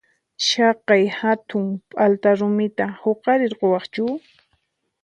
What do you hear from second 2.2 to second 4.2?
rumita huqarirquwaqchu?